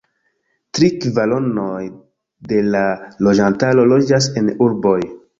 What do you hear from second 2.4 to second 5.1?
de la loĝantaro loĝas en urboj.